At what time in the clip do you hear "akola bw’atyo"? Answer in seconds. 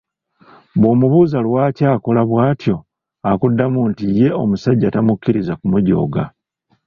1.95-2.75